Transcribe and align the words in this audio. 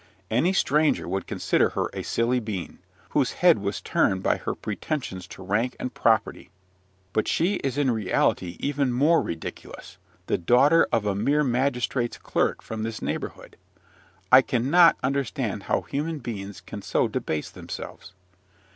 Any 0.31 0.51
stranger 0.51 1.07
would 1.07 1.27
consider 1.27 1.69
her 1.77 1.91
a 1.93 2.01
silly 2.01 2.39
being, 2.39 2.79
whose 3.09 3.33
head 3.33 3.59
was 3.59 3.81
turned 3.81 4.23
by 4.23 4.37
her 4.37 4.55
pretensions 4.55 5.27
to 5.27 5.43
rank 5.43 5.75
and 5.79 5.93
property; 5.93 6.49
but 7.13 7.27
she 7.27 7.57
is 7.57 7.77
in 7.77 7.91
reality 7.91 8.57
even 8.59 8.91
more 8.91 9.21
ridiculous, 9.21 9.99
the 10.25 10.39
daughter 10.39 10.87
of 10.91 11.05
a 11.05 11.13
mere 11.13 11.43
magistrate's 11.43 12.17
clerk 12.17 12.63
from 12.63 12.81
this 12.81 12.99
neighbourhood. 12.99 13.57
I 14.31 14.41
cannot 14.41 14.97
understand 15.03 15.65
how 15.69 15.81
human 15.81 16.17
beings 16.17 16.61
can 16.61 16.81
so 16.81 17.07
debase 17.07 17.51
themselves. 17.51 18.13